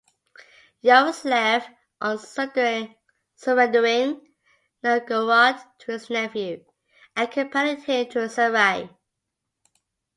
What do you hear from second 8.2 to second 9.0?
Sarai.